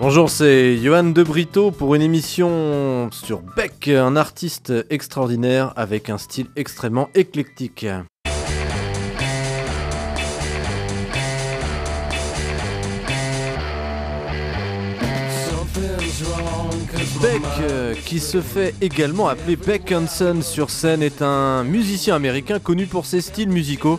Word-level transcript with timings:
Bonjour, 0.00 0.30
c'est 0.30 0.76
Johan 0.76 1.02
De 1.02 1.24
Brito 1.24 1.72
pour 1.72 1.96
une 1.96 2.02
émission 2.02 3.10
sur 3.10 3.40
Beck, 3.40 3.88
un 3.88 4.14
artiste 4.14 4.72
extraordinaire 4.90 5.72
avec 5.74 6.08
un 6.08 6.18
style 6.18 6.46
extrêmement 6.54 7.08
éclectique. 7.16 7.84
Beck, 17.20 18.04
qui 18.04 18.20
se 18.20 18.40
fait 18.40 18.76
également 18.80 19.26
appeler 19.26 19.56
Beck 19.56 19.92
Hansen 19.92 20.42
sur 20.42 20.70
scène, 20.70 21.02
est 21.02 21.22
un 21.22 21.64
musicien 21.64 22.14
américain 22.14 22.60
connu 22.60 22.86
pour 22.86 23.04
ses 23.04 23.20
styles 23.20 23.48
musicaux 23.48 23.98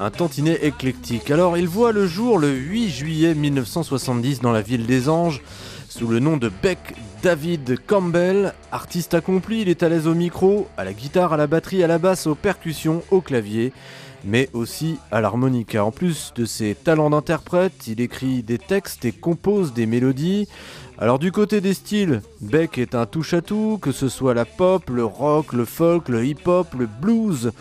un 0.00 0.10
tantinet 0.10 0.58
éclectique. 0.62 1.30
Alors 1.30 1.56
il 1.56 1.68
voit 1.68 1.92
le 1.92 2.06
jour 2.06 2.38
le 2.38 2.50
8 2.50 2.88
juillet 2.88 3.34
1970 3.34 4.40
dans 4.40 4.52
la 4.52 4.62
ville 4.62 4.86
des 4.86 5.08
Anges, 5.08 5.42
sous 5.88 6.06
le 6.06 6.20
nom 6.20 6.36
de 6.36 6.50
Beck 6.62 6.94
David 7.22 7.78
Campbell. 7.86 8.54
Artiste 8.70 9.14
accompli, 9.14 9.62
il 9.62 9.68
est 9.68 9.82
à 9.82 9.88
l'aise 9.88 10.06
au 10.06 10.14
micro, 10.14 10.68
à 10.76 10.84
la 10.84 10.92
guitare, 10.92 11.32
à 11.32 11.36
la 11.36 11.46
batterie, 11.46 11.82
à 11.82 11.86
la 11.88 11.98
basse, 11.98 12.26
aux 12.26 12.34
percussions, 12.34 13.02
au 13.10 13.20
clavier, 13.20 13.72
mais 14.24 14.48
aussi 14.52 14.98
à 15.10 15.20
l'harmonica. 15.20 15.84
En 15.84 15.90
plus 15.90 16.32
de 16.36 16.44
ses 16.44 16.74
talents 16.74 17.10
d'interprète, 17.10 17.86
il 17.88 18.00
écrit 18.00 18.42
des 18.42 18.58
textes 18.58 19.04
et 19.04 19.12
compose 19.12 19.72
des 19.72 19.86
mélodies. 19.86 20.46
Alors 20.98 21.18
du 21.18 21.32
côté 21.32 21.60
des 21.60 21.74
styles, 21.74 22.22
Beck 22.40 22.78
est 22.78 22.94
un 22.94 23.06
touche-à-tout, 23.06 23.78
que 23.80 23.92
ce 23.92 24.08
soit 24.08 24.34
la 24.34 24.44
pop, 24.44 24.90
le 24.90 25.04
rock, 25.04 25.52
le 25.52 25.64
folk, 25.64 26.08
le 26.08 26.24
hip-hop, 26.24 26.74
le 26.78 26.86
blues 26.86 27.52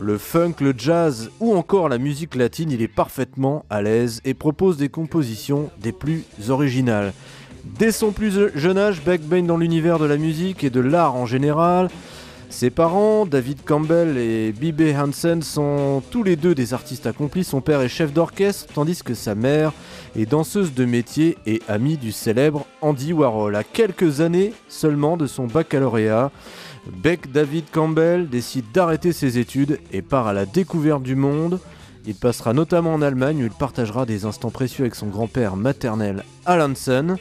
le 0.00 0.18
funk, 0.18 0.54
le 0.60 0.74
jazz 0.76 1.30
ou 1.40 1.54
encore 1.54 1.88
la 1.88 1.98
musique 1.98 2.34
latine, 2.34 2.70
il 2.70 2.82
est 2.82 2.88
parfaitement 2.88 3.64
à 3.70 3.82
l'aise 3.82 4.20
et 4.24 4.34
propose 4.34 4.76
des 4.76 4.88
compositions 4.88 5.70
des 5.80 5.92
plus 5.92 6.24
originales. 6.48 7.12
Dès 7.64 7.92
son 7.92 8.12
plus 8.12 8.50
jeune 8.54 8.78
âge, 8.78 9.02
Beck 9.04 9.22
baigne 9.22 9.46
dans 9.46 9.56
l'univers 9.56 9.98
de 9.98 10.06
la 10.06 10.16
musique 10.16 10.64
et 10.64 10.70
de 10.70 10.80
l'art 10.80 11.16
en 11.16 11.26
général. 11.26 11.88
Ses 12.48 12.70
parents, 12.70 13.26
David 13.26 13.62
Campbell 13.64 14.18
et 14.18 14.52
Bibe 14.52 14.82
Hansen, 14.96 15.40
sont 15.40 16.02
tous 16.10 16.24
les 16.24 16.34
deux 16.34 16.54
des 16.54 16.74
artistes 16.74 17.06
accomplis. 17.06 17.44
Son 17.44 17.60
père 17.60 17.80
est 17.80 17.88
chef 17.88 18.12
d'orchestre, 18.12 18.72
tandis 18.74 19.02
que 19.04 19.14
sa 19.14 19.36
mère 19.36 19.72
est 20.16 20.26
danseuse 20.26 20.74
de 20.74 20.84
métier 20.84 21.38
et 21.46 21.62
amie 21.68 21.96
du 21.96 22.10
célèbre 22.10 22.66
Andy 22.80 23.12
Warhol. 23.12 23.54
À 23.54 23.62
quelques 23.62 24.20
années 24.20 24.52
seulement 24.68 25.16
de 25.16 25.28
son 25.28 25.46
baccalauréat, 25.46 26.32
Beck 26.86 27.30
David 27.30 27.64
Campbell 27.70 28.28
décide 28.28 28.64
d'arrêter 28.72 29.12
ses 29.12 29.38
études 29.38 29.78
et 29.92 30.02
part 30.02 30.26
à 30.26 30.32
la 30.32 30.46
découverte 30.46 31.02
du 31.02 31.14
monde. 31.14 31.60
Il 32.06 32.14
passera 32.14 32.52
notamment 32.52 32.94
en 32.94 33.02
Allemagne 33.02 33.42
où 33.42 33.46
il 33.46 33.50
partagera 33.50 34.06
des 34.06 34.24
instants 34.24 34.50
précieux 34.50 34.84
avec 34.84 34.94
son 34.94 35.06
grand-père 35.06 35.56
maternel 35.56 36.24
Alanson. 36.46 37.16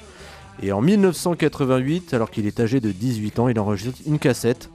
Et 0.62 0.72
en 0.72 0.82
1988, 0.82 2.14
alors 2.14 2.32
qu'il 2.32 2.48
est 2.48 2.60
âgé 2.60 2.80
de 2.80 2.92
18 2.92 3.40
ans, 3.40 3.48
il 3.48 3.60
enregistre 3.60 4.00
une 4.06 4.20
cassette. 4.20 4.70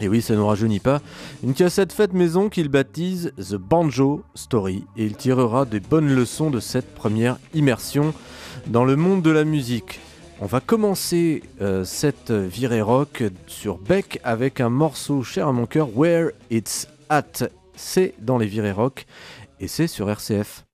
Et 0.00 0.08
oui, 0.08 0.22
ça 0.22 0.34
ne 0.34 0.40
rajeunit 0.40 0.80
pas. 0.80 1.00
Une 1.42 1.54
cassette 1.54 1.92
faite 1.92 2.12
maison 2.12 2.48
qu'il 2.48 2.68
baptise 2.68 3.32
The 3.36 3.56
Banjo 3.56 4.22
Story. 4.34 4.84
Et 4.96 5.04
il 5.04 5.16
tirera 5.16 5.64
des 5.64 5.80
bonnes 5.80 6.14
leçons 6.14 6.50
de 6.50 6.60
cette 6.60 6.94
première 6.94 7.38
immersion 7.52 8.14
dans 8.66 8.84
le 8.84 8.96
monde 8.96 9.22
de 9.22 9.30
la 9.30 9.44
musique. 9.44 10.00
On 10.40 10.46
va 10.46 10.60
commencer 10.60 11.42
euh, 11.60 11.84
cette 11.84 12.30
virée 12.30 12.80
rock 12.80 13.24
sur 13.48 13.76
Beck 13.76 14.20
avec 14.22 14.60
un 14.60 14.68
morceau 14.68 15.24
cher 15.24 15.48
à 15.48 15.52
mon 15.52 15.66
cœur, 15.66 15.96
Where 15.96 16.30
It's 16.48 16.86
At. 17.08 17.48
C'est 17.74 18.14
dans 18.20 18.38
les 18.38 18.46
virées 18.46 18.70
rock 18.70 19.06
et 19.58 19.66
c'est 19.66 19.88
sur 19.88 20.08
RCF. 20.08 20.64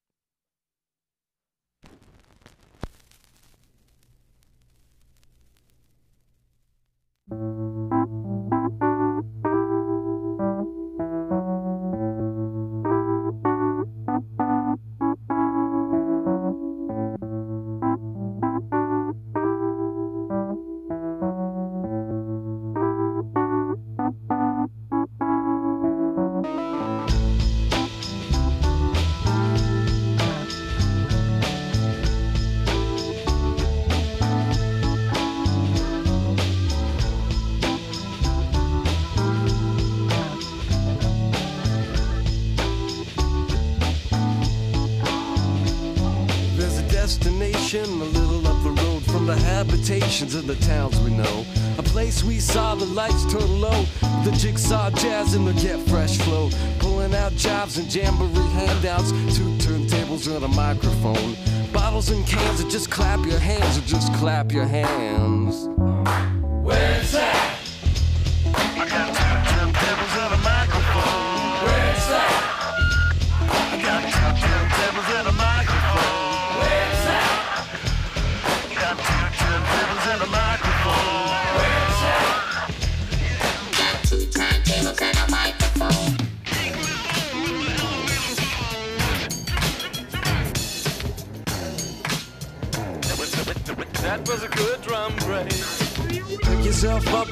In 49.90 50.46
the 50.46 50.56
towns 50.67 50.98
we 51.00 51.11
know. 51.11 51.45
A 51.77 51.83
place 51.83 52.24
we 52.24 52.39
saw 52.39 52.74
the 52.74 52.86
lights 52.86 53.30
turn 53.30 53.61
low. 53.61 53.84
The 54.24 54.34
jigsaw 54.39 54.89
jazz 54.90 55.34
and 55.34 55.46
the 55.46 55.52
get 55.52 55.78
fresh 55.89 56.17
flow. 56.18 56.48
Pulling 56.78 57.14
out 57.14 57.33
jobs 57.33 57.77
and 57.77 57.95
jamboree 57.95 58.50
handouts. 58.52 59.11
Two 59.36 59.50
turntables 59.58 60.34
and 60.34 60.42
a 60.42 60.48
microphone. 60.48 61.36
Bottles 61.70 62.08
and 62.08 62.27
cans 62.27 62.61
and 62.61 62.70
just 62.70 62.90
clap 62.90 63.27
your 63.27 63.39
hands 63.39 63.77
or 63.77 63.83
just 63.83 64.11
clap 64.14 64.52
your 64.52 64.64
hands. 64.64 65.73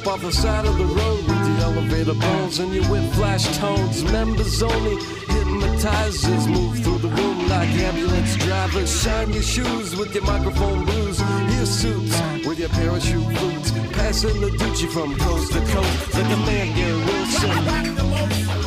Off 0.06 0.22
the 0.22 0.32
side 0.32 0.64
of 0.64 0.76
the 0.78 0.84
road 0.84 1.18
with 1.18 1.26
the 1.26 1.64
elevator 1.64 2.14
bones 2.14 2.58
and 2.58 2.72
your 2.74 2.84
whip 2.84 3.04
flash 3.12 3.44
tones. 3.58 4.02
Members 4.04 4.62
only 4.62 4.96
hypnotizers 5.28 6.46
move 6.48 6.78
through 6.82 6.98
the 6.98 7.08
room 7.08 7.48
like 7.48 7.68
ambulance 7.68 8.36
drivers. 8.36 9.02
Shine 9.02 9.32
your 9.32 9.42
shoes 9.42 9.94
with 9.96 10.14
your 10.14 10.24
microphone 10.24 10.84
blues. 10.84 11.20
Your 11.54 11.66
suits 11.66 12.20
with 12.46 12.58
your 12.58 12.70
parachute 12.70 13.28
boots. 13.38 13.70
Passing 13.92 14.40
the 14.40 14.50
Gucci 14.50 14.88
from 14.88 15.16
coast 15.18 15.52
to 15.52 15.60
coast 15.60 16.14
like 16.14 16.24
a 16.24 16.36
man, 16.46 17.06
Wilson. 17.06 18.61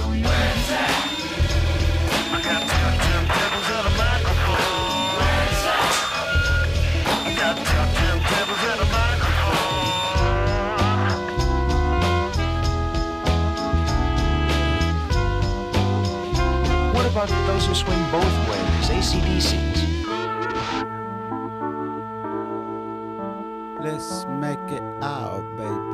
About 17.15 17.29
those 17.47 17.65
who 17.65 17.73
swing 17.73 18.11
both 18.11 18.49
ways, 18.49 18.89
ACDCs? 18.89 19.79
Let's 23.79 24.25
make 24.25 24.59
it 24.69 24.83
out, 25.01 25.41
baby. 25.55 25.84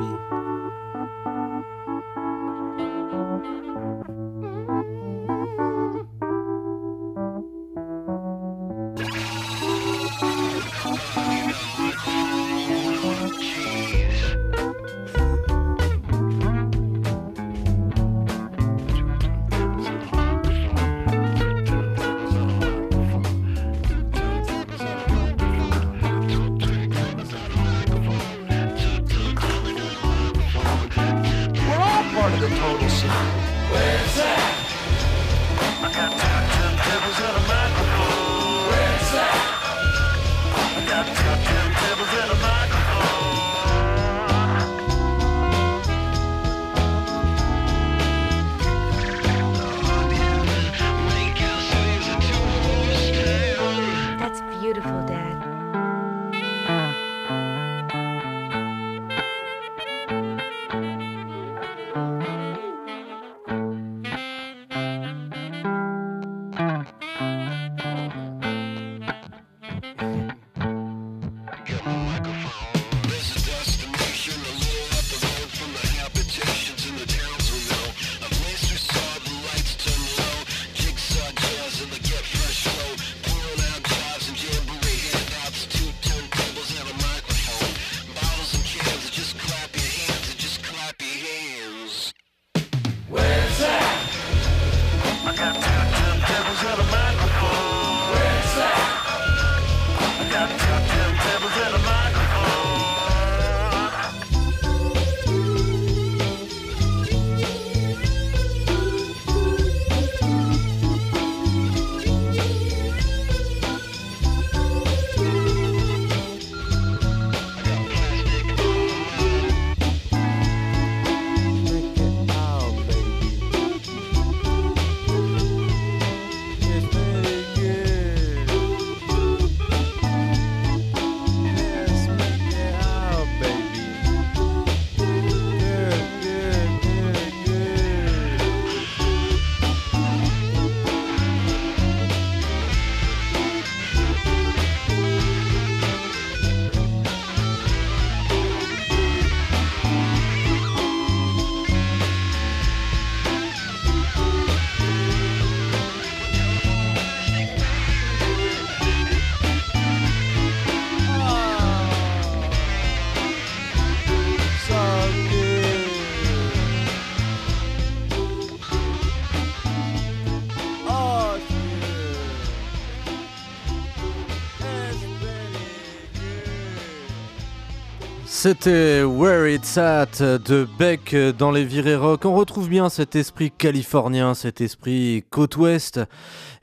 C'était 178.42 179.04
Where 179.04 179.46
It's 179.46 179.78
At 179.78 180.18
de 180.20 180.66
Beck 180.76 181.14
dans 181.38 181.52
les 181.52 181.64
virées 181.64 181.94
rock. 181.94 182.24
On 182.24 182.34
retrouve 182.34 182.68
bien 182.68 182.88
cet 182.88 183.14
esprit 183.14 183.52
californien, 183.52 184.34
cet 184.34 184.60
esprit 184.60 185.22
côte 185.30 185.56
ouest 185.58 186.00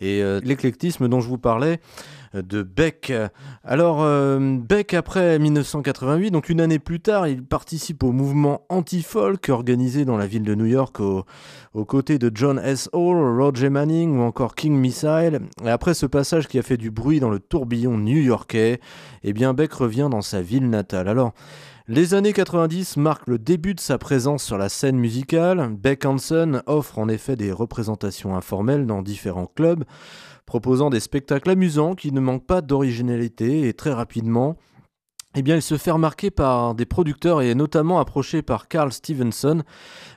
et 0.02 0.22
euh, 0.22 0.42
l'éclectisme 0.44 1.08
dont 1.08 1.22
je 1.22 1.30
vous 1.30 1.38
parlais 1.38 1.80
euh, 2.36 2.42
de 2.42 2.64
Beck. 2.64 3.14
Alors 3.64 4.00
euh, 4.02 4.58
Beck 4.60 4.94
après 4.94 5.40
1988, 5.40 6.31
donc 6.31 6.50
une 6.50 6.60
année 6.60 6.80
plus 6.80 7.00
tard, 7.00 7.30
il 7.30 7.46
participe 7.46 8.04
au 8.04 8.12
mouvement 8.12 8.66
anti-folk 8.68 9.48
organisé 9.48 10.04
dans 10.04 10.18
la 10.18 10.28
ville 10.28 10.44
de 10.44 10.56
New 10.56 10.66
York 10.66 11.00
au- 11.00 11.24
aux 11.74 11.86
côtés 11.86 12.20
de 12.20 12.30
John 12.34 12.60
S. 12.62 12.90
Hall, 12.92 13.40
Roger 13.40 13.70
Manning 13.70 14.18
ou 14.18 14.22
encore 14.24 14.56
King 14.56 14.74
Missile. 14.76 15.40
Et 15.64 15.70
après 15.70 15.94
ce 15.94 16.06
passage 16.06 16.50
qui 16.50 16.60
a 16.60 16.62
fait 16.62 16.76
du 16.78 16.92
bruit 16.92 17.22
dans 17.22 17.30
le 17.30 17.40
tourbillon 17.40 17.98
new-yorkais, 17.98 18.81
eh 19.24 19.31
bien 19.34 19.54
Beck 19.54 19.72
revient 19.72 20.10
dans 20.12 20.22
sa 20.22 20.42
ville 20.42 20.70
natale. 20.70 21.08
Alors 21.08 21.34
les 21.90 22.14
années 22.14 22.34
90 22.34 22.98
marquent 22.98 23.26
le 23.26 23.40
début 23.40 23.74
de 23.74 23.80
sa 23.80 23.98
présence 23.98 24.44
sur 24.44 24.60
la 24.60 24.70
scène 24.70 25.00
musicale. 25.00 25.76
Beck 25.76 26.06
Hansen 26.06 26.62
offre 26.68 27.00
en 27.00 27.10
effet 27.10 27.36
des 27.36 27.52
représentations 27.52 28.38
informelles 28.38 28.86
dans 28.86 29.02
différents 29.02 29.48
clubs, 29.48 29.84
proposant 30.46 30.92
des 30.92 31.00
spectacles 31.00 31.50
amusants 31.50 31.96
qui 31.96 32.12
ne 32.12 32.20
manquent 32.20 32.46
pas 32.46 32.62
d'originalité 32.62 33.68
et 33.68 33.74
très 33.74 33.92
rapidement, 33.92 34.56
eh 35.40 35.42
bien, 35.42 35.56
il 35.56 35.62
se 35.62 35.78
fait 35.78 35.92
remarquer 35.92 36.32
par 36.32 36.76
des 36.76 36.86
producteurs 36.86 37.42
et 37.42 37.52
est 37.52 37.56
notamment 37.56 38.02
approché 38.02 38.42
par 38.42 38.68
Carl 38.68 38.92
Stevenson, 38.92 39.64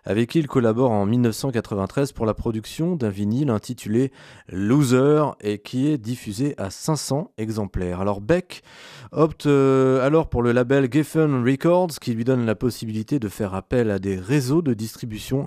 avec 0.04 0.30
qui 0.30 0.40
il 0.40 0.48
collabore 0.48 0.90
en 0.90 1.06
1993 1.06 2.10
pour 2.10 2.26
la 2.26 2.34
production 2.34 2.96
d'un 2.96 3.08
vinyle 3.08 3.50
intitulé 3.50 4.10
Loser 4.48 5.22
et 5.40 5.58
qui 5.58 5.86
est 5.86 5.96
diffusé 5.96 6.56
à 6.58 6.70
500 6.70 7.30
exemplaires. 7.38 8.00
Alors 8.00 8.20
Beck 8.20 8.62
opte 9.12 9.46
euh, 9.46 10.04
alors 10.04 10.28
pour 10.28 10.42
le 10.42 10.50
label 10.50 10.88
Geffen 10.90 11.44
Records 11.44 12.00
qui 12.00 12.14
lui 12.14 12.24
donne 12.24 12.44
la 12.44 12.56
possibilité 12.56 13.20
de 13.20 13.28
faire 13.28 13.54
appel 13.54 13.92
à 13.92 14.00
des 14.00 14.16
réseaux 14.16 14.60
de 14.60 14.74
distribution 14.74 15.46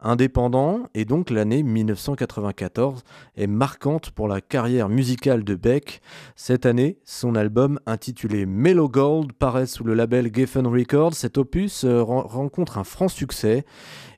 indépendants 0.00 0.80
et 0.92 1.06
donc 1.06 1.30
l'année 1.30 1.62
1994 1.62 3.04
est 3.36 3.46
marquante 3.46 4.10
pour 4.10 4.28
la 4.28 4.42
carrière 4.42 4.90
musicale 4.90 5.44
de 5.44 5.54
Beck. 5.54 6.02
Cette 6.36 6.66
année, 6.66 6.98
son 7.04 7.34
album 7.36 7.80
intitulé 7.86 8.44
Mellow 8.44 8.90
Gold 8.90 9.13
paraît 9.22 9.66
sous 9.66 9.84
le 9.84 9.94
label 9.94 10.30
Geffen 10.34 10.66
Records. 10.66 11.14
Cet 11.14 11.38
opus 11.38 11.84
euh, 11.84 12.02
ren- 12.02 12.22
rencontre 12.22 12.78
un 12.78 12.84
franc 12.84 13.08
succès 13.08 13.64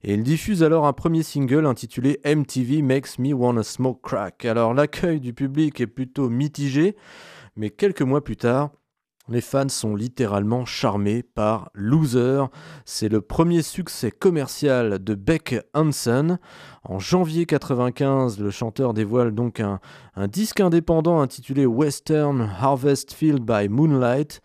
et 0.03 0.15
il 0.15 0.23
diffuse 0.23 0.63
alors 0.63 0.87
un 0.87 0.93
premier 0.93 1.23
single 1.23 1.67
intitulé 1.67 2.21
MTV 2.25 2.83
Makes 2.83 3.19
Me 3.19 3.33
Wanna 3.33 3.63
Smoke 3.63 4.01
Crack. 4.03 4.45
Alors 4.45 4.75
l'accueil 4.75 5.21
du 5.21 5.35
public 5.35 5.81
est 5.81 5.87
plutôt 5.87 6.29
mitigé, 6.31 6.97
mais 7.57 7.71
quelques 7.71 8.03
mois 8.03 8.25
plus 8.25 8.37
tard, 8.37 8.71
les 9.29 9.41
fans 9.41 9.69
sont 9.69 9.97
littéralement 9.97 10.65
charmés 10.65 11.25
par 11.25 11.71
Loser. 11.75 12.45
C'est 12.85 13.09
le 13.09 13.21
premier 13.21 13.63
succès 13.63 14.13
commercial 14.13 15.03
de 15.03 15.15
Beck 15.17 15.57
Hansen. 15.75 16.39
En 16.85 17.01
janvier 17.01 17.45
95, 17.45 18.39
le 18.39 18.51
chanteur 18.53 18.95
dévoile 18.95 19.35
donc 19.35 19.59
un 19.59 19.81
disque 20.29 20.61
indépendant 20.61 21.21
intitulé 21.21 21.67
Western 21.67 22.49
Harvest 22.61 23.13
Field 23.13 23.41
by 23.41 23.69
Moonlight. 23.69 24.41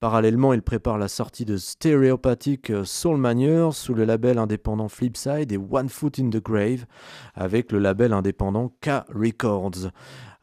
Parallèlement, 0.00 0.52
il 0.52 0.62
prépare 0.62 0.96
la 0.96 1.08
sortie 1.08 1.44
de 1.44 1.56
Stereopathic 1.56 2.70
Soul 2.84 3.16
Manure 3.16 3.74
sous 3.74 3.94
le 3.94 4.04
label 4.04 4.38
indépendant 4.38 4.88
Flipside 4.88 5.50
et 5.50 5.56
One 5.56 5.88
Foot 5.88 6.20
in 6.20 6.30
the 6.30 6.40
Grave 6.40 6.86
avec 7.34 7.72
le 7.72 7.80
label 7.80 8.12
indépendant 8.12 8.68
K 8.80 9.02
Records. 9.12 9.90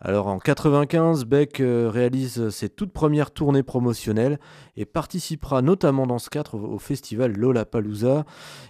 Alors 0.02 0.28
en 0.28 0.40
95, 0.40 1.24
Beck 1.24 1.62
euh, 1.62 1.90
réalise 1.90 2.50
ses 2.50 2.68
toutes 2.68 2.92
premières 2.92 3.32
tournées 3.32 3.64
promotionnelles 3.64 4.40
et 4.76 4.84
participera 4.84 5.62
notamment 5.62 6.06
dans 6.06 6.20
ce 6.20 6.30
cadre 6.30 6.56
au 6.56 6.78
festival 6.78 7.32
Lollapalooza. 7.32 8.26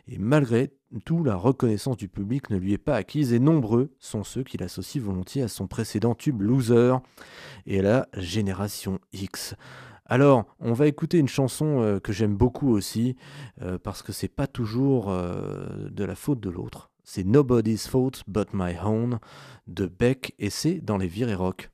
Et 0.08 0.20
malgré 0.20 0.72
tout, 1.04 1.24
la 1.24 1.36
reconnaissance 1.36 1.98
du 1.98 2.10
public 2.10 2.52
ne 2.52 2.58
lui 2.58 2.74
est 2.74 2.78
pas 2.78 2.96
acquise 2.96 3.34
et 3.34 3.40
nombreux 3.40 3.92
sont 4.00 4.24
ceux 4.24 4.44
qui 4.44 4.58
l'associent 4.58 5.02
volontiers 5.02 5.42
à 5.42 5.48
son 5.48 5.66
précédent 5.66 6.14
tube 6.14 6.44
Loser 6.44 6.98
et 7.66 7.80
à 7.80 7.82
la 7.82 8.08
Génération 8.14 9.00
X. 9.14 9.56
Alors, 10.08 10.46
on 10.60 10.74
va 10.74 10.88
écouter 10.88 11.18
une 11.18 11.28
chanson 11.28 11.82
euh, 11.82 12.00
que 12.00 12.14
j'aime 12.14 12.36
beaucoup 12.36 12.70
aussi, 12.70 13.16
euh, 13.64 13.80
parce 13.80 14.04
que 14.04 14.12
c'est 14.12 14.28
pas 14.28 14.46
toujours 14.46 15.10
euh, 15.10 15.90
de 15.90 16.04
la 16.04 16.16
faute 16.16 16.40
de 16.40 16.50
l'autre. 16.50 16.92
C'est 17.04 17.24
Nobody's 17.24 17.88
Fault 17.88 18.24
But 18.28 18.50
My 18.54 18.76
Own 18.84 19.20
de 19.68 19.88
Beck 19.88 20.36
et 20.38 20.52
c'est 20.52 20.76
dans 20.76 20.98
les 20.98 21.08
virées 21.08 21.36
rock. 21.36 21.72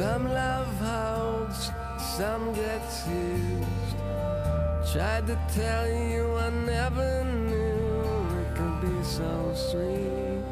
Some 0.00 0.32
love 0.32 0.74
holds, 0.78 1.70
some 2.16 2.54
gets 2.54 3.06
used. 3.06 3.98
Tried 4.90 5.26
to 5.26 5.38
tell 5.52 5.86
you 5.86 6.22
I 6.38 6.48
never 6.48 7.22
knew 7.24 8.24
it 8.40 8.48
could 8.56 8.80
be 8.80 9.04
so 9.04 9.52
sweet. 9.54 10.42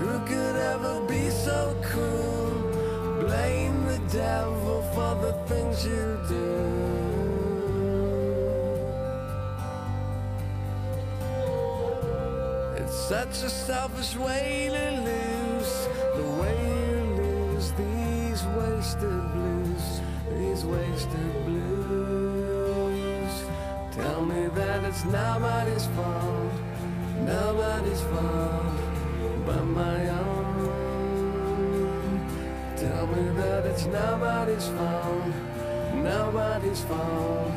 Who 0.00 0.14
could 0.26 0.56
ever 0.72 1.06
be 1.06 1.30
so 1.30 1.76
cruel? 1.84 3.20
Blame 3.20 3.78
the 3.86 4.00
devil 4.12 4.82
for 4.94 5.14
the 5.24 5.32
things 5.46 5.86
you 5.86 6.18
do. 6.28 6.58
It's 12.82 12.98
such 13.14 13.44
a 13.46 13.48
selfish 13.48 14.16
way 14.16 14.70
to 14.72 15.17
wasted 18.78 19.32
blues, 19.32 20.00
these 20.38 20.64
wasted 20.64 21.44
blues. 21.46 23.32
Tell 23.90 24.24
me 24.24 24.46
that 24.54 24.84
it's 24.84 25.04
nobody's 25.04 25.86
fault, 25.96 26.52
nobody's 27.26 28.00
fault 28.02 28.78
but 29.44 29.64
my 29.64 30.08
own. 30.10 30.60
Tell 32.76 33.06
me 33.08 33.30
that 33.40 33.66
it's 33.66 33.86
nobody's 33.86 34.68
fault, 34.68 35.34
nobody's 35.94 36.80
fault 36.82 37.50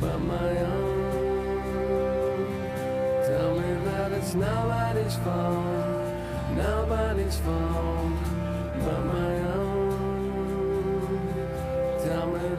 but 0.00 0.18
my 0.18 0.58
own. 0.58 2.42
Tell 3.26 3.54
me 3.58 3.74
that 3.86 4.12
it's 4.12 4.34
nobody's 4.34 5.16
fault, 5.16 6.12
nobody's 6.54 7.38
fault 7.38 8.12
but 8.84 9.02
my 9.06 9.34
own. 9.36 9.51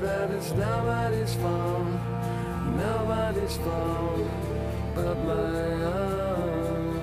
That 0.04 0.32
it's 0.32 0.52
nobody's 0.52 1.34
fault, 1.36 1.88
nobody's 2.76 3.56
fault 3.58 4.28
but 4.94 5.16
my 5.26 5.74
own. 5.98 6.94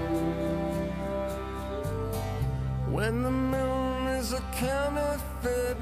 When 2.92 3.22
the 3.22 3.30
moon 3.30 4.06
is 4.18 4.32
a 4.34 4.42
counterfeit, 4.52 5.78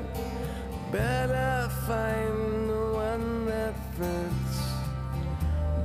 better 0.93 1.69
find 1.89 2.71
the 2.71 2.93
one 2.95 3.47
that 3.47 3.75
fits. 3.97 4.59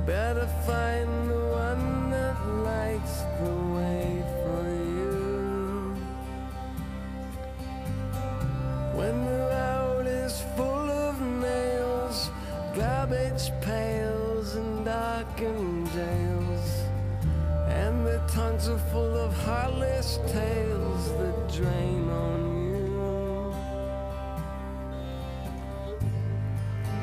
Better 0.06 0.46
find 0.66 1.30
the 1.30 1.43
garbage 13.44 13.64
pails, 13.64 14.54
and 14.56 14.84
darkened 14.84 15.90
jails. 15.92 16.82
And 17.68 18.06
the 18.06 18.20
tongues 18.28 18.68
are 18.68 18.78
full 18.78 19.16
of 19.16 19.32
heartless 19.44 20.18
tales 20.28 21.08
that 21.18 21.52
drain 21.52 22.08
on 22.10 22.70
you. 22.70 23.54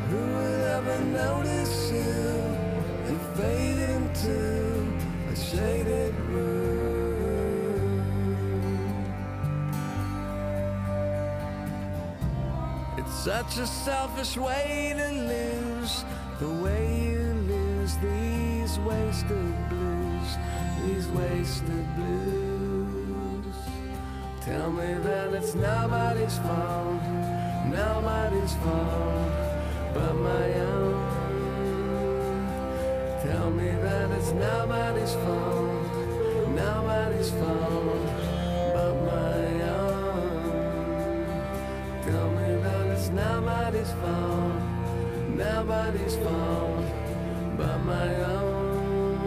Who 0.10 0.17
would 0.17 0.62
ever 0.62 1.00
notice 1.05 1.91
you 1.91 2.45
and 3.07 3.21
fade 3.38 3.79
into 3.79 4.38
a 5.31 5.36
shaded 5.36 6.15
room? 6.15 6.71
It's 12.98 13.13
such 13.24 13.57
a 13.57 13.67
selfish 13.67 14.38
way 14.38 14.93
to 14.95 15.10
lose 15.10 16.05
the 16.41 16.50
way 16.50 17.12
you 17.12 17.21
lose 17.48 17.95
these 17.98 18.79
wasted 18.79 19.69
blues, 19.69 20.38
these 20.83 21.07
wasted 21.10 21.86
blues. 21.95 23.55
Tell 24.41 24.71
me 24.71 24.95
that 25.03 25.33
it's 25.36 25.53
nobody's 25.53 26.39
fault, 26.39 27.03
nobody's 27.69 28.55
fault 28.55 29.31
but 29.93 30.15
my 30.15 30.53
own. 30.53 30.98
Tell 33.21 33.51
me 33.51 33.69
that 33.69 34.10
it's 34.10 34.31
nobody's 34.31 35.13
fault, 35.13 35.93
nobody's 36.55 37.29
fault 37.29 38.07
but 38.74 38.95
my 39.13 39.62
own. 39.77 41.24
Tell 42.01 42.29
me 42.31 42.55
that 42.63 42.88
it's 42.88 43.10
nobody's 43.10 43.91
fault, 44.01 44.70
nobody's 45.41 46.15
fault 46.17 46.86
but 47.57 47.77
my 47.79 48.10
own. 48.38 49.17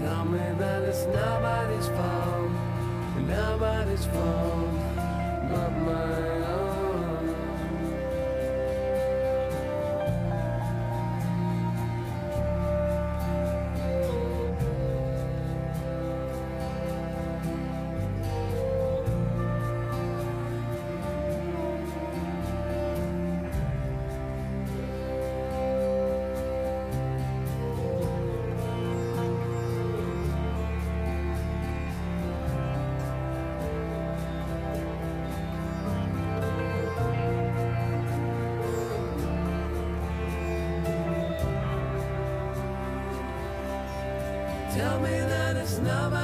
Tell 0.00 0.24
me 0.24 0.44
that 0.58 0.82
it's 0.82 1.04
nobody's 1.06 1.88
fault, 1.96 2.50
nobody's 3.34 4.06
fault 4.06 4.70
but 5.50 5.72
my 5.88 6.33
that 45.84 46.12
it's 46.12 46.23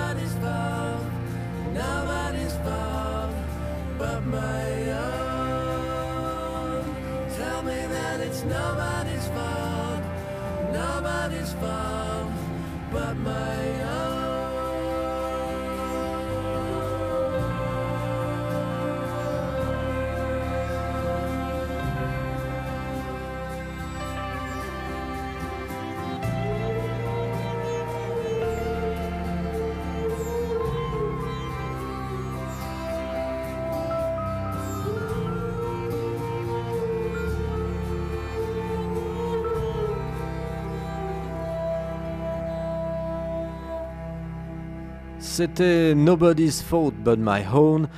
C'était 45.43 45.95
Nobody's 45.95 46.61
Fault 46.61 46.93
But 47.03 47.19
My 47.19 47.41
Own 47.51 47.89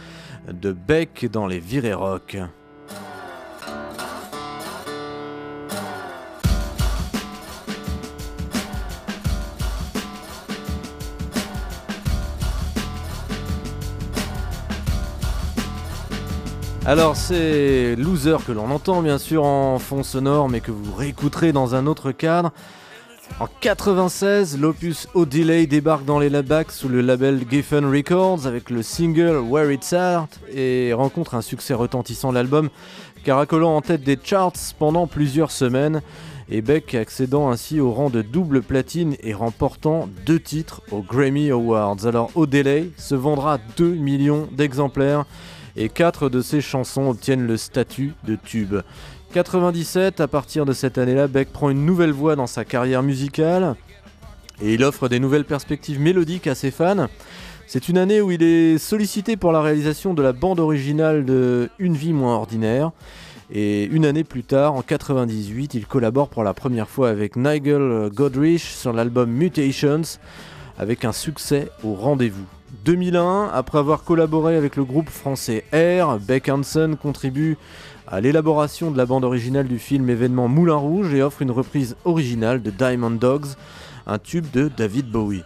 de 0.49 0.71
Beck 0.71 1.29
dans 1.29 1.49
les 1.49 1.59
virées 1.59 1.93
rock. 1.93 2.39
Alors 16.87 17.17
c'est 17.17 17.97
Loser 17.97 18.37
que 18.47 18.53
l'on 18.53 18.71
entend 18.71 19.03
bien 19.03 19.19
sûr 19.19 19.43
en 19.43 19.81
fond 19.81 20.05
sonore 20.05 20.49
mais 20.49 20.61
que 20.61 20.71
vous 20.71 20.95
réécouterez 20.95 21.53
dans 21.53 21.75
un 21.75 21.89
autre 21.89 22.13
cadre. 22.13 22.53
En 23.41 23.49
96, 23.61 24.59
l'opus 24.59 25.09
Delay 25.15 25.67
débarque 25.67 26.05
dans 26.05 26.19
les 26.19 26.29
labels 26.29 26.67
sous 26.69 26.89
le 26.89 27.01
label 27.01 27.41
Giffen 27.51 27.85
Records 27.85 28.47
avec 28.47 28.71
le 28.71 28.83
single 28.83 29.39
Where 29.39 29.73
It's 29.73 29.93
At 29.93 30.29
et 30.53 30.93
rencontre 30.93 31.35
un 31.35 31.43
succès 31.43 31.75
retentissant 31.75 32.31
l'album, 32.31 32.69
caracolant 33.25 33.77
en 33.77 33.81
tête 33.81 34.05
des 34.05 34.19
charts 34.23 34.53
pendant 34.79 35.07
plusieurs 35.07 35.51
semaines 35.51 36.03
et 36.49 36.61
Beck 36.61 36.95
accédant 36.95 37.51
ainsi 37.51 37.81
au 37.81 37.93
rang 37.93 38.11
de 38.11 38.23
double 38.23 38.63
platine 38.63 39.17
et 39.23 39.35
remportant 39.35 40.09
deux 40.27 40.41
titres 40.41 40.83
aux 40.91 41.03
Grammy 41.03 41.51
Awards. 41.51 42.07
Alors 42.07 42.31
Delay 42.47 42.91
se 42.97 43.15
vendra 43.15 43.59
2 43.77 43.95
millions 43.95 44.49
d'exemplaires 44.53 45.25
et 45.77 45.89
4 45.89 46.29
de 46.29 46.43
ses 46.43 46.61
chansons 46.61 47.09
obtiennent 47.09 47.47
le 47.47 47.57
statut 47.57 48.13
de 48.25 48.37
tube. 48.37 48.77
97, 49.33 50.21
à 50.21 50.29
partir 50.29 50.67
de 50.67 50.75
cette 50.75 50.99
année-là, 50.99 51.27
Beck 51.27 51.51
prend 51.53 51.71
une 51.71 51.87
nouvelle 51.87 52.13
voie 52.13 52.37
dans 52.37 52.47
sa 52.47 52.67
carrière 52.67 53.03
musicale 53.03 53.77
et 54.63 54.75
il 54.75 54.85
offre 54.85 55.09
des 55.09 55.21
nouvelles 55.21 55.47
perspectives 55.47 55.99
mélodiques 55.99 56.47
à 56.47 56.55
ses 56.55 56.71
fans. 56.71 57.09
C'est 57.67 57.89
une 57.89 57.97
année 57.97 58.21
où 58.21 58.31
il 58.31 58.43
est 58.43 58.77
sollicité 58.77 59.39
pour 59.39 59.51
la 59.53 59.63
réalisation 59.63 60.13
de 60.13 60.23
la 60.23 60.35
bande 60.35 60.61
originale 60.61 61.25
de 61.25 61.71
Une 61.79 61.95
vie 61.95 62.13
moins 62.13 62.35
ordinaire. 62.35 62.93
Et 63.51 63.85
une 63.85 64.05
année 64.05 64.25
plus 64.25 64.45
tard, 64.45 64.75
en 64.75 64.83
98, 64.83 65.73
il 65.75 65.87
collabore 65.87 66.29
pour 66.29 66.45
la 66.45 66.53
première 66.53 66.89
fois 66.89 67.09
avec 67.09 67.37
Nigel 67.37 68.11
Godrich 68.15 68.63
sur 68.63 68.93
l'album 68.93 69.31
Mutations, 69.31 70.03
avec 70.79 71.07
un 71.07 71.13
succès 71.13 71.71
au 71.83 71.95
rendez-vous. 71.95 72.47
2001, 72.85 73.51
après 73.53 73.79
avoir 73.79 74.05
collaboré 74.05 74.57
avec 74.57 74.77
le 74.77 74.85
groupe 74.85 75.09
français 75.09 75.65
Air, 75.73 76.19
Beck 76.19 76.49
Hansen 76.49 76.97
contribue 76.97 77.57
à 78.13 78.21
l'élaboration 78.21 78.91
de 78.91 78.99
la 78.99 79.07
bande 79.07 79.25
originale 79.25 79.67
du 79.67 79.79
film 79.79 80.11
événement 80.11 80.47
Moulin 80.47 80.77
Rouge 80.77 81.15
et 81.15 81.23
offre 81.23 81.41
une 81.41 81.51
reprise 81.51 81.97
originale 82.05 82.61
de 82.61 82.71
Diamond 82.71 83.13
Dogs, 83.13 83.47
un 84.07 84.19
tube 84.19 84.45
de 84.53 84.69
David 84.69 85.11
Bowie. 85.11 85.43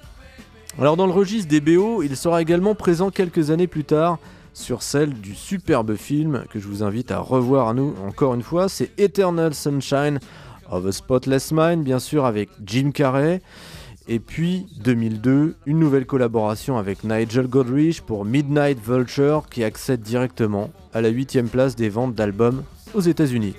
Alors 0.77 0.97
dans 0.97 1.07
le 1.07 1.13
registre 1.13 1.49
des 1.49 1.61
BO, 1.61 2.03
il 2.03 2.17
sera 2.17 2.43
également 2.43 2.75
présent 2.75 3.11
quelques 3.11 3.53
années 3.53 3.69
plus 3.69 3.85
tard 3.85 4.19
sur 4.53 4.83
celle 4.83 5.15
du 5.15 5.37
superbe 5.37 5.95
film 5.95 6.43
que 6.51 6.59
je 6.59 6.67
vous 6.67 6.83
invite 6.83 7.13
à 7.13 7.21
revoir 7.21 7.69
à 7.69 7.75
nous 7.75 7.95
encore 8.05 8.35
une 8.35 8.43
fois, 8.43 8.69
c'est 8.69 8.91
Eternal 8.99 9.55
Sunshine 9.55 10.19
of 10.69 10.87
a 10.87 10.91
Spotless 10.91 11.53
Mind, 11.53 11.85
bien 11.85 12.01
sûr 12.01 12.25
avec 12.25 12.49
Jim 12.67 12.91
Carrey. 12.93 13.43
Et 14.09 14.21
puis 14.21 14.67
2002, 14.85 15.57
une 15.67 15.79
nouvelle 15.79 16.07
collaboration 16.07 16.79
avec 16.79 17.03
Nigel 17.03 17.49
Godrich 17.49 18.03
pour 18.03 18.25
Midnight 18.25 18.79
Vulture 18.79 19.49
qui 19.51 19.65
accède 19.65 20.01
directement 20.01 20.71
à 20.95 21.01
la 21.01 21.09
8 21.09 21.43
place 21.51 21.75
des 21.75 21.89
ventes 21.89 22.15
d'albums 22.15 22.63
aux 22.95 23.01
États-Unis. 23.01 23.55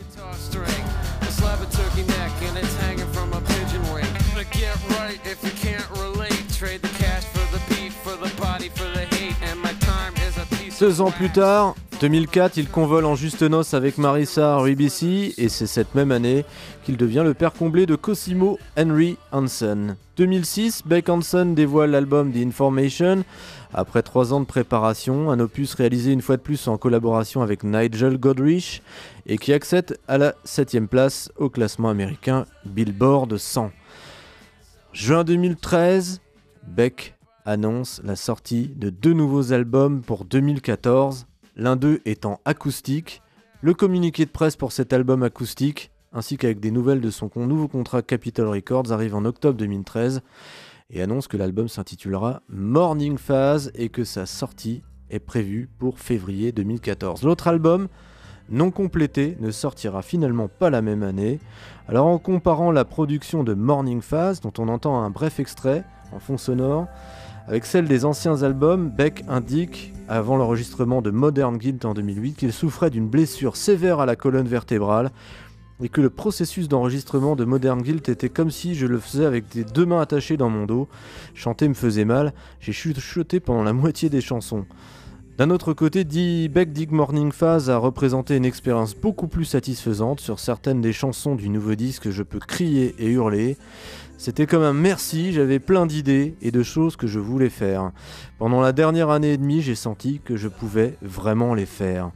Deux 10.79 11.01
ans 11.01 11.09
plus 11.09 11.31
tard, 11.31 11.73
2004, 12.01 12.57
il 12.57 12.69
convole 12.69 13.05
en 13.05 13.15
juste 13.15 13.41
noces 13.41 13.73
avec 13.73 13.97
Marissa 13.97 14.59
Ribisi 14.59 15.33
et 15.39 15.49
c'est 15.49 15.65
cette 15.65 15.95
même 15.95 16.11
année 16.11 16.45
qu'il 16.83 16.97
devient 16.97 17.23
le 17.25 17.33
père 17.33 17.51
comblé 17.51 17.87
de 17.87 17.95
Cosimo 17.95 18.59
Henry 18.77 19.17
Hansen. 19.31 19.95
2006, 20.17 20.83
Beck 20.85 21.09
Hansen 21.09 21.55
dévoile 21.55 21.89
l'album 21.89 22.31
The 22.31 22.45
Information. 22.45 23.23
Après 23.73 24.03
trois 24.03 24.33
ans 24.33 24.39
de 24.39 24.45
préparation, 24.45 25.31
un 25.31 25.39
opus 25.39 25.73
réalisé 25.73 26.11
une 26.11 26.21
fois 26.21 26.37
de 26.37 26.43
plus 26.43 26.67
en 26.67 26.77
collaboration 26.77 27.41
avec 27.41 27.63
Nigel 27.63 28.19
Godrich 28.19 28.83
et 29.25 29.39
qui 29.39 29.53
accède 29.53 29.97
à 30.07 30.19
la 30.19 30.35
7ème 30.45 30.85
place 30.85 31.31
au 31.37 31.49
classement 31.49 31.89
américain 31.89 32.45
Billboard 32.65 33.35
100. 33.35 33.71
Juin 34.93 35.23
2013, 35.23 36.21
Beck 36.67 37.16
annonce 37.47 38.01
la 38.03 38.17
sortie 38.17 38.73
de 38.75 38.89
deux 38.89 39.13
nouveaux 39.13 39.53
albums 39.53 40.01
pour 40.01 40.25
2014, 40.25 41.27
l'un 41.55 41.77
d'eux 41.77 42.01
étant 42.05 42.41
acoustique. 42.43 43.21
Le 43.61 43.73
communiqué 43.73 44.25
de 44.25 44.29
presse 44.29 44.57
pour 44.57 44.73
cet 44.73 44.91
album 44.91 45.23
acoustique, 45.23 45.89
ainsi 46.11 46.35
qu'avec 46.35 46.59
des 46.59 46.71
nouvelles 46.71 46.99
de 46.99 47.09
son 47.09 47.31
nouveau 47.37 47.69
contrat 47.69 48.01
Capitol 48.01 48.49
Records, 48.49 48.91
arrive 48.91 49.15
en 49.15 49.23
octobre 49.23 49.57
2013 49.57 50.21
et 50.89 51.01
annonce 51.01 51.29
que 51.29 51.37
l'album 51.37 51.69
s'intitulera 51.69 52.41
Morning 52.49 53.17
Phase 53.17 53.71
et 53.75 53.87
que 53.87 54.03
sa 54.03 54.25
sortie 54.25 54.83
est 55.09 55.19
prévue 55.19 55.69
pour 55.79 55.99
février 55.99 56.51
2014. 56.51 57.23
L'autre 57.23 57.47
album, 57.47 57.87
non 58.49 58.71
complété, 58.71 59.37
ne 59.39 59.51
sortira 59.51 60.01
finalement 60.01 60.49
pas 60.49 60.69
la 60.69 60.81
même 60.81 61.01
année. 61.01 61.39
Alors 61.87 62.07
en 62.07 62.19
comparant 62.19 62.71
la 62.71 62.83
production 62.83 63.45
de 63.45 63.53
Morning 63.53 64.01
Phase, 64.01 64.41
dont 64.41 64.53
on 64.57 64.67
entend 64.67 65.01
un 65.01 65.09
bref 65.09 65.39
extrait 65.39 65.85
en 66.11 66.19
fond 66.19 66.37
sonore, 66.37 66.87
avec 67.47 67.65
celle 67.65 67.87
des 67.87 68.03
anciens 68.03 68.43
albums, 68.43 68.89
Beck 68.89 69.23
indique, 69.29 69.93
avant 70.09 70.35
l'enregistrement 70.35 71.01
de 71.01 71.11
Modern 71.11 71.57
Guilt 71.57 71.85
en 71.85 71.93
2008, 71.93 72.33
qu'il 72.33 72.51
souffrait 72.51 72.89
d'une 72.89 73.07
blessure 73.07 73.55
sévère 73.55 74.01
à 74.01 74.05
la 74.05 74.17
colonne 74.17 74.47
vertébrale 74.47 75.11
et 75.81 75.87
que 75.87 76.01
le 76.01 76.09
processus 76.09 76.67
d'enregistrement 76.67 77.37
de 77.37 77.45
Modern 77.45 77.81
Guilt 77.81 78.09
était 78.09 78.29
comme 78.29 78.51
si 78.51 78.75
je 78.75 78.85
le 78.85 78.99
faisais 78.99 79.25
avec 79.25 79.47
des 79.49 79.63
deux 79.63 79.85
mains 79.85 80.01
attachées 80.01 80.35
dans 80.35 80.49
mon 80.49 80.65
dos. 80.65 80.89
Chanter 81.35 81.69
me 81.69 81.73
faisait 81.73 82.03
mal, 82.03 82.33
j'ai 82.59 82.73
chuchoté 82.73 83.39
pendant 83.39 83.63
la 83.63 83.73
moitié 83.73 84.09
des 84.09 84.21
chansons. 84.21 84.65
D'un 85.37 85.51
autre 85.51 85.73
côté, 85.73 86.03
dit 86.03 86.49
Beck 86.49 86.73
Dick 86.73 86.89
Morning 86.89 87.31
Phase 87.31 87.69
a 87.69 87.77
représenté 87.77 88.35
une 88.35 88.43
expérience 88.43 88.95
beaucoup 88.95 89.27
plus 89.27 89.45
satisfaisante. 89.45 90.19
Sur 90.19 90.39
certaines 90.39 90.81
des 90.81 90.93
chansons 90.93 91.35
du 91.35 91.49
nouveau 91.49 91.75
disque, 91.75 92.09
je 92.09 92.23
peux 92.23 92.39
crier 92.39 92.95
et 92.97 93.11
hurler. 93.11 93.55
C'était 94.17 94.47
comme 94.47 94.63
un 94.63 94.73
merci, 94.73 95.33
j'avais 95.33 95.59
plein 95.59 95.85
d'idées 95.85 96.33
et 96.41 96.49
de 96.49 96.63
choses 96.63 96.95
que 96.95 97.05
je 97.05 97.19
voulais 97.19 97.51
faire. 97.51 97.91
Pendant 98.39 98.61
la 98.61 98.71
dernière 98.71 99.11
année 99.11 99.33
et 99.33 99.37
demie, 99.37 99.61
j'ai 99.61 99.75
senti 99.75 100.21
que 100.25 100.37
je 100.37 100.47
pouvais 100.47 100.97
vraiment 101.03 101.53
les 101.53 101.67
faire. 101.67 102.09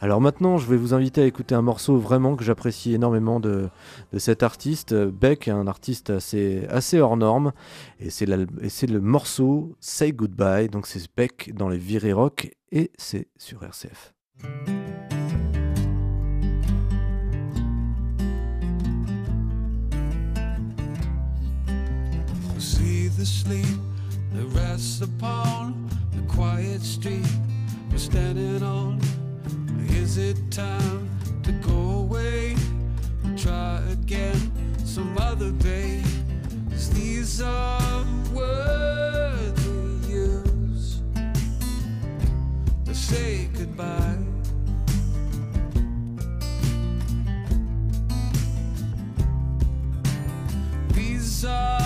Alors 0.00 0.20
maintenant, 0.20 0.58
je 0.58 0.66
vais 0.66 0.76
vous 0.76 0.94
inviter 0.94 1.22
à 1.22 1.26
écouter 1.26 1.56
un 1.56 1.62
morceau 1.62 1.98
vraiment 1.98 2.36
que 2.36 2.44
j'apprécie 2.44 2.94
énormément 2.94 3.40
de, 3.40 3.68
cet 4.16 4.42
artiste. 4.44 4.94
Beck 4.94 5.48
un 5.48 5.66
artiste 5.66 6.10
assez, 6.10 7.00
hors 7.00 7.16
norme. 7.16 7.52
Et 7.98 8.10
c'est 8.10 8.26
le 8.26 9.00
morceau 9.00 9.76
Say 9.80 10.12
Goodbye. 10.12 10.68
Donc 10.68 10.86
c'est 10.86 11.04
Beck 11.16 11.52
dans 11.54 11.68
les 11.68 11.78
virées 11.78 12.12
rock 12.12 12.54
et 12.70 12.92
c'est 12.96 13.26
sur 13.36 13.62
RCF. 13.64 14.14
Is 29.90 30.16
it 30.16 30.38
time 30.50 31.08
to 31.42 31.52
go 31.52 31.78
away 32.04 32.56
try 33.36 33.80
again 33.90 34.40
some 34.84 35.16
other 35.18 35.50
day? 35.52 36.02
'Cause 36.70 36.88
these 36.90 37.40
are 37.42 38.04
words 38.32 39.60
we 39.66 39.84
use 40.08 41.00
to 42.84 42.94
say 42.94 43.48
goodbye. 43.58 44.18
These 50.94 51.44
are 51.44 51.77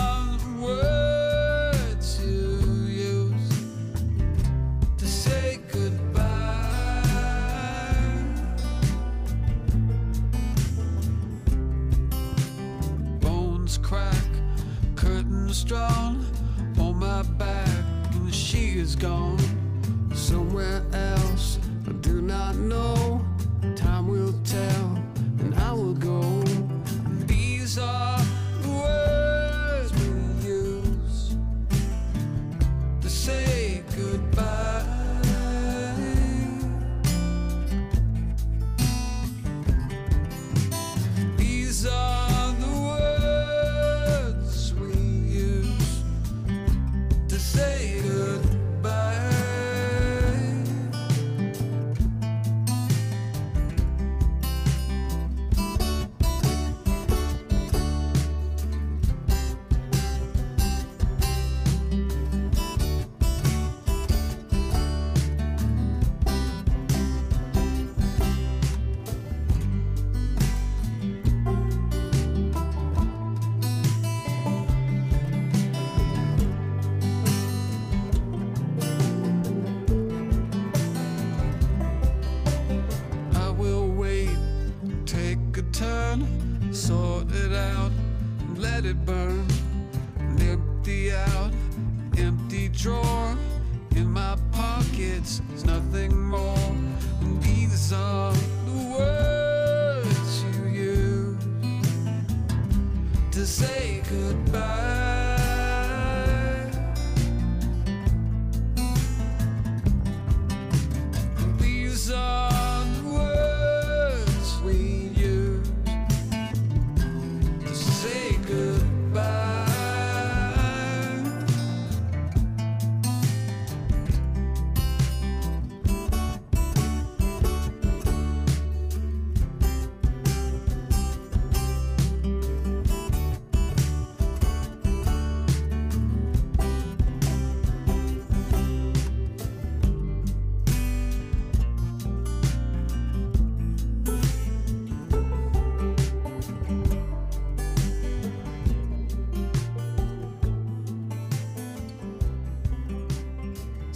gone 19.03 19.37
somewhere 20.15 20.81
else. 20.93 21.59
I 21.88 21.93
do 22.03 22.23
not 22.23 22.55
know. 22.55 23.02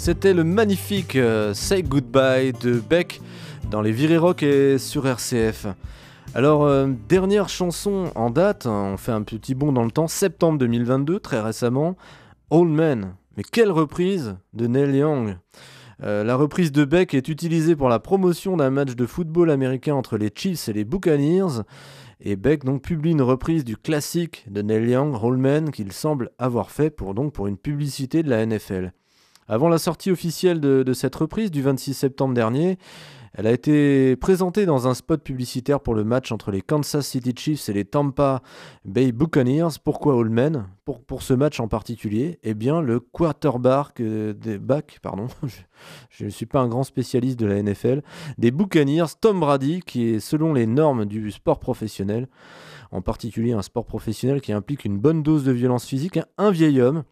C'était 0.06 0.34
le 0.34 0.44
magnifique 0.44 1.16
euh, 1.16 1.52
Say 1.52 1.82
Goodbye 1.82 2.52
de 2.52 2.78
Beck 2.78 3.20
dans 3.72 3.82
les 3.82 3.90
virées 3.90 4.18
rock 4.18 4.44
et 4.44 4.78
sur 4.78 5.04
RCF. 5.04 5.66
Alors, 6.32 6.64
euh, 6.64 6.86
dernière 7.08 7.48
chanson 7.48 8.12
en 8.14 8.30
date, 8.30 8.66
hein, 8.66 8.92
on 8.92 8.96
fait 8.98 9.10
un 9.10 9.22
petit 9.22 9.56
bond 9.56 9.72
dans 9.72 9.82
le 9.82 9.90
temps, 9.90 10.06
septembre 10.06 10.60
2022, 10.60 11.18
très 11.18 11.40
récemment, 11.40 11.96
Old 12.50 12.70
Man. 12.70 13.16
Mais 13.36 13.42
quelle 13.42 13.72
reprise 13.72 14.36
de 14.52 14.68
Neil 14.68 14.96
Young 14.96 15.38
Euh, 16.04 16.22
La 16.22 16.36
reprise 16.36 16.70
de 16.70 16.84
Beck 16.84 17.12
est 17.12 17.26
utilisée 17.26 17.74
pour 17.74 17.88
la 17.88 17.98
promotion 17.98 18.56
d'un 18.56 18.70
match 18.70 18.94
de 18.94 19.06
football 19.06 19.50
américain 19.50 19.96
entre 19.96 20.18
les 20.18 20.30
Chiefs 20.32 20.68
et 20.68 20.72
les 20.72 20.84
Buccaneers. 20.84 21.62
Et 22.20 22.36
Beck 22.36 22.64
donc 22.64 22.80
publie 22.80 23.10
une 23.10 23.22
reprise 23.22 23.64
du 23.64 23.76
classique 23.76 24.46
de 24.48 24.62
Neil 24.62 24.88
Young, 24.88 25.16
Old 25.20 25.40
Man, 25.40 25.72
qu'il 25.72 25.90
semble 25.90 26.30
avoir 26.38 26.70
fait 26.70 26.90
pour 26.90 27.12
une 27.48 27.56
publicité 27.56 28.22
de 28.22 28.30
la 28.30 28.46
NFL. 28.46 28.92
Avant 29.48 29.68
la 29.68 29.78
sortie 29.78 30.10
officielle 30.10 30.60
de, 30.60 30.92
cette 30.92 31.14
reprise 31.14 31.52
du 31.52 31.62
26 31.62 31.94
septembre 31.94 32.34
dernier, 32.34 32.78
elle 33.32 33.46
a 33.46 33.52
été 33.52 34.16
présentée 34.16 34.66
dans 34.66 34.88
un 34.88 34.94
spot 34.94 35.22
publicitaire 35.22 35.80
pour 35.80 35.94
le 35.94 36.02
match 36.02 36.32
entre 36.32 36.50
les 36.50 36.62
Kansas 36.62 37.06
City 37.06 37.32
Chiefs 37.36 37.68
et 37.68 37.72
les 37.72 37.84
Tampa 37.84 38.42
Bay 38.84 39.12
Buccaneers. 39.12 39.78
Pourquoi 39.84 40.18
Allman 40.18 40.66
pour, 40.84 41.04
pour 41.04 41.22
ce 41.22 41.32
match 41.34 41.60
en 41.60 41.68
particulier 41.68 42.40
Eh 42.42 42.54
bien, 42.54 42.80
le 42.80 42.98
quarterback 42.98 44.00
euh, 44.00 44.32
des 44.32 44.58
pardon, 45.00 45.28
je 46.10 46.24
ne 46.24 46.30
suis 46.30 46.46
pas 46.46 46.60
un 46.60 46.68
grand 46.68 46.82
spécialiste 46.82 47.38
de 47.38 47.46
la 47.46 47.62
NFL, 47.62 48.02
des 48.38 48.50
Buccaneers, 48.50 49.14
Tom 49.20 49.38
Brady, 49.38 49.80
qui 49.86 50.08
est 50.08 50.20
selon 50.20 50.54
les 50.54 50.66
normes 50.66 51.04
du 51.04 51.30
sport 51.30 51.60
professionnel, 51.60 52.26
en 52.90 53.00
particulier 53.00 53.52
un 53.52 53.62
sport 53.62 53.84
professionnel 53.84 54.40
qui 54.40 54.52
implique 54.52 54.84
une 54.84 54.98
bonne 54.98 55.22
dose 55.22 55.44
de 55.44 55.52
violence 55.52 55.84
physique, 55.84 56.18
un 56.36 56.50
vieil 56.50 56.80
homme. 56.80 57.04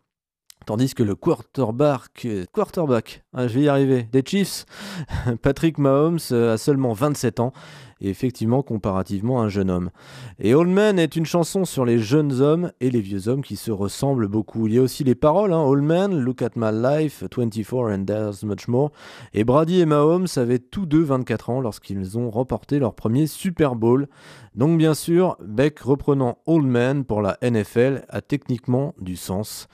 Tandis 0.67 0.95
que 0.95 1.03
le 1.03 1.15
quarterback, 1.15 2.27
quarterback, 2.53 3.23
ah, 3.35 3.49
je 3.49 3.55
vais 3.59 3.65
y 3.65 3.69
arriver, 3.69 4.09
des 4.11 4.23
Chiefs, 4.25 4.65
Patrick 5.43 5.79
Mahomes 5.79 6.19
euh, 6.33 6.55
a 6.55 6.59
seulement 6.59 6.93
27 6.93 7.41
ans 7.41 7.53
et 8.01 8.09
effectivement 8.09 8.63
comparativement 8.63 9.41
un 9.41 9.49
jeune 9.49 9.71
homme. 9.71 9.91
Et 10.39 10.55
Old 10.55 10.71
Man 10.71 10.99
est 10.99 11.17
une 11.17 11.27
chanson 11.27 11.65
sur 11.65 11.85
les 11.85 11.99
jeunes 11.99 12.41
hommes 12.41 12.73
et 12.81 12.91
les 12.91 13.01
vieux 13.01 13.29
hommes 13.29 13.43
qui 13.43 13.57
se 13.57 13.71
ressemblent 13.71 14.29
beaucoup. 14.29 14.67
Il 14.67 14.75
y 14.75 14.79
a 14.79 14.83
aussi 14.83 15.05
les 15.05 15.15
paroles, 15.15 15.53
hein, 15.53 15.63
Old 15.63 15.83
Man, 15.83 16.19
Look 16.19 16.43
at 16.43 16.51
my 16.57 16.71
life, 16.73 17.25
24 17.31 17.91
and 17.93 18.05
there's 18.05 18.43
much 18.43 18.69
more. 18.69 18.91
Et 19.33 19.45
Brady 19.45 19.81
et 19.81 19.87
Mahomes 19.87 20.27
avaient 20.37 20.59
tous 20.59 20.87
deux 20.87 21.03
24 21.03 21.51
ans 21.51 21.61
lorsqu'ils 21.61 22.19
ont 22.19 22.31
remporté 22.31 22.79
leur 22.79 22.95
premier 22.95 23.27
Super 23.27 23.75
Bowl. 23.75 24.09
Donc 24.55 24.79
bien 24.79 24.95
sûr, 24.95 25.37
Beck 25.43 25.81
reprenant 25.81 26.39
Old 26.47 26.67
Man 26.67 27.05
pour 27.05 27.23
la 27.23 27.39
NFL 27.43 28.05
a 28.09 28.21
techniquement 28.21 28.95
du 29.01 29.17
sens. 29.17 29.69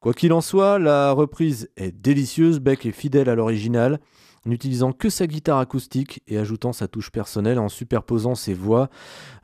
Quoi 0.00 0.14
qu'il 0.14 0.32
en 0.32 0.40
soit, 0.40 0.78
la 0.78 1.12
reprise 1.12 1.68
est 1.76 1.92
délicieuse, 1.92 2.58
Beck 2.58 2.86
est 2.86 2.90
fidèle 2.90 3.28
à 3.28 3.34
l'original, 3.34 4.00
n'utilisant 4.46 4.92
que 4.92 5.10
sa 5.10 5.26
guitare 5.26 5.58
acoustique 5.58 6.22
et 6.26 6.38
ajoutant 6.38 6.72
sa 6.72 6.88
touche 6.88 7.10
personnelle 7.10 7.58
en 7.58 7.68
superposant 7.68 8.34
ses 8.34 8.54
voix 8.54 8.88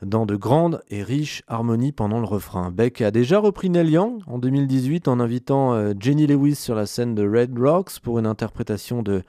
dans 0.01 0.25
de 0.25 0.35
grandes 0.35 0.81
et 0.89 1.03
riches 1.03 1.43
harmonies 1.47 1.91
pendant 1.91 2.19
le 2.19 2.25
refrain. 2.25 2.71
Beck 2.71 3.01
a 3.01 3.11
déjà 3.11 3.37
repris 3.37 3.69
Neil 3.69 3.91
Young 3.91 4.23
en 4.25 4.39
2018 4.39 5.07
en 5.07 5.19
invitant 5.19 5.75
euh, 5.75 5.93
Jenny 5.99 6.25
Lewis 6.25 6.55
sur 6.55 6.73
la 6.73 6.87
scène 6.87 7.13
de 7.13 7.21
Red 7.21 7.55
Rocks 7.59 7.99
pour 7.99 8.17
une 8.17 8.25
interprétation 8.25 9.03
de 9.03 9.21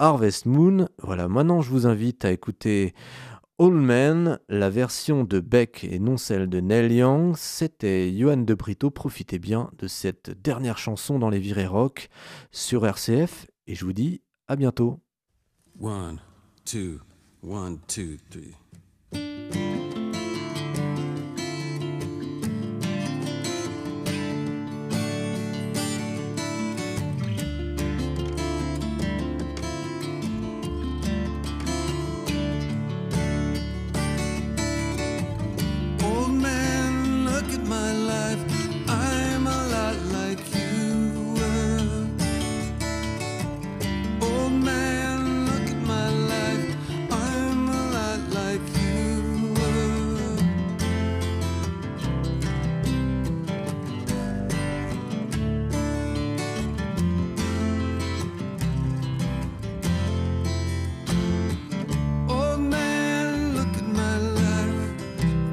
Harvest 0.00 0.46
Moon. 0.46 0.88
Voilà, 1.00 1.28
maintenant 1.28 1.60
je 1.60 1.70
vous 1.70 1.86
invite 1.86 2.24
à 2.24 2.32
écouter 2.32 2.92
All 3.62 3.72
Man, 3.72 4.38
la 4.48 4.70
version 4.70 5.22
de 5.22 5.38
Beck 5.38 5.84
et 5.84 5.98
non 5.98 6.16
celle 6.16 6.48
de 6.48 6.60
Neil 6.60 6.94
Young, 6.94 7.36
c'était 7.36 8.10
Johan 8.10 8.38
de 8.38 8.54
Brito. 8.54 8.88
Profitez 8.88 9.38
bien 9.38 9.70
de 9.76 9.86
cette 9.86 10.30
dernière 10.30 10.78
chanson 10.78 11.18
dans 11.18 11.28
les 11.28 11.40
virées 11.40 11.66
rock 11.66 12.08
sur 12.52 12.86
RCF 12.86 13.48
et 13.66 13.74
je 13.74 13.84
vous 13.84 13.92
dis 13.92 14.22
à 14.48 14.56
bientôt. 14.56 14.98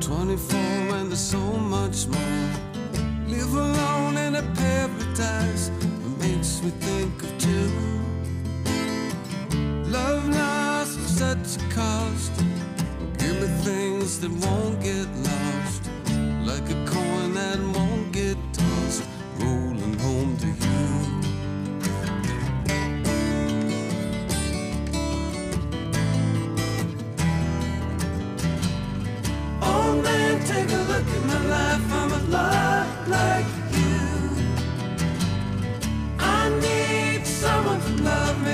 24 0.08 0.58
and 0.96 1.12
there's 1.12 1.20
so 1.20 1.38
much 1.38 2.08
more. 2.08 2.50
Live 3.28 3.54
alone 3.54 4.15
in 4.15 4.36
a 4.36 4.41
paradise 4.56 5.67
that 5.67 6.20
makes 6.20 6.63
me 6.63 6.70
think 6.80 7.24
of 7.24 7.46
you. 7.46 7.70
Love 9.91 10.30
lost 10.30 10.98
at 10.98 11.08
such 11.10 11.62
a 11.62 11.70
cost. 11.76 12.32
Give 13.17 13.36
me 13.41 13.48
things 13.67 14.22
that 14.22 14.32
won't 14.32 14.82
get 14.82 15.10
lost. 15.28 15.89
Like 16.50 16.70
a 16.70 16.86
coin 16.89 17.34
that 17.34 17.60
won't 17.76 17.87
love 38.03 38.41
me 38.41 38.46